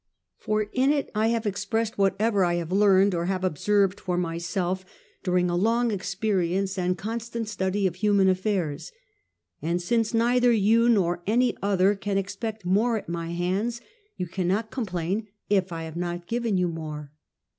For 0.39 0.63
in 0.73 0.91
it 0.91 1.11
I 1.13 1.27
have 1.27 1.45
expressed 1.45 1.99
whatever 1.99 2.43
I 2.43 2.55
have 2.55 2.71
learned, 2.71 3.13
or 3.13 3.25
have 3.25 3.43
observed 3.43 3.99
for 3.99 4.17
myself 4.17 4.83
during 5.21 5.47
a 5.47 5.55
long 5.55 5.91
experience 5.91 6.75
and 6.75 6.97
constant 6.97 7.47
study 7.47 7.85
of 7.85 7.93
human 7.97 8.27
affairs. 8.27 8.91
And 9.61 9.79
since 9.79 10.11
neither 10.11 10.51
you 10.51 10.89
nor 10.89 11.21
any 11.27 11.55
other 11.61 11.93
can 11.93 12.17
expect 12.17 12.65
more 12.65 12.97
at 12.97 13.09
my 13.09 13.29
hands, 13.29 13.79
you 14.17 14.25
cannot 14.25 14.71
complain 14.71 15.27
if 15.51 15.71
I 15.71 15.83
have 15.83 15.95
not 15.97 16.25
given 16.25 16.57
you 16.57 16.67
more. 16.67 17.11